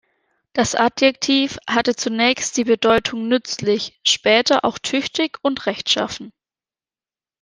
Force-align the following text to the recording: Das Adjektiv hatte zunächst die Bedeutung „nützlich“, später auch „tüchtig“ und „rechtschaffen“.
Das 0.53 0.73
Adjektiv 0.73 1.59
hatte 1.69 1.95
zunächst 1.95 2.57
die 2.57 2.63
Bedeutung 2.63 3.27
„nützlich“, 3.27 3.99
später 4.03 4.65
auch 4.65 4.79
„tüchtig“ 4.79 5.37
und 5.43 5.67
„rechtschaffen“. 5.67 6.33